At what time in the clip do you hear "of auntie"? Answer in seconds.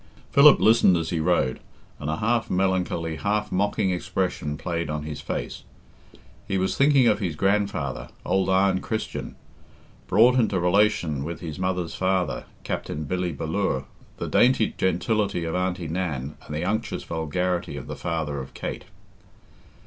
15.45-15.87